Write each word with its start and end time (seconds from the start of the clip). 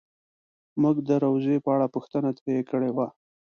مونږ 0.81 0.97
د 1.07 1.09
روضې 1.23 1.55
په 1.63 1.69
اړه 1.75 1.87
پوښتنه 1.95 2.29
ترې 2.37 2.57
کړې 2.69 2.91
وه. 2.95 3.07